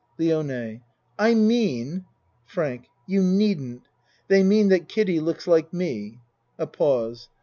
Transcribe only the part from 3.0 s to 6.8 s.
You needn't. They mean that Kiddie looks like me. (A